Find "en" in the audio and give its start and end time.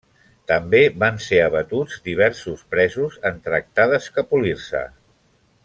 3.31-3.39